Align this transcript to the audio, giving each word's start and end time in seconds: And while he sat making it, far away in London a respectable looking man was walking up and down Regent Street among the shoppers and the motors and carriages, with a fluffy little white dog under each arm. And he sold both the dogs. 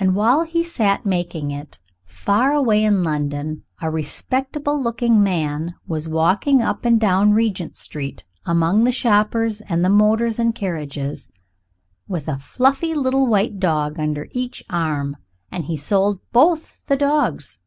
And 0.00 0.16
while 0.16 0.42
he 0.42 0.64
sat 0.64 1.06
making 1.06 1.52
it, 1.52 1.78
far 2.04 2.52
away 2.52 2.82
in 2.82 3.04
London 3.04 3.62
a 3.80 3.88
respectable 3.88 4.82
looking 4.82 5.22
man 5.22 5.76
was 5.86 6.08
walking 6.08 6.60
up 6.60 6.84
and 6.84 6.98
down 7.00 7.34
Regent 7.34 7.76
Street 7.76 8.24
among 8.44 8.82
the 8.82 8.90
shoppers 8.90 9.60
and 9.60 9.84
the 9.84 9.88
motors 9.88 10.40
and 10.40 10.56
carriages, 10.56 11.28
with 12.08 12.26
a 12.26 12.36
fluffy 12.36 12.94
little 12.96 13.28
white 13.28 13.60
dog 13.60 14.00
under 14.00 14.26
each 14.32 14.64
arm. 14.70 15.16
And 15.52 15.66
he 15.66 15.76
sold 15.76 16.18
both 16.32 16.84
the 16.86 16.96
dogs. 16.96 17.60